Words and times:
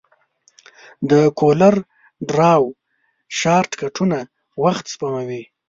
د 1.09 1.11
کولر 1.39 1.75
ډراو 2.29 2.65
شارټکټونه 3.39 4.17
وخت 4.63 4.85
سپموي. 4.93 5.43